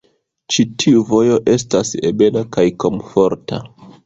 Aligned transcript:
Ĉi 0.53 0.63
tiu 0.83 1.03
vojo 1.09 1.37
estas 1.57 1.93
ebena 2.11 2.43
kaj 2.57 2.65
komforta. 2.87 3.63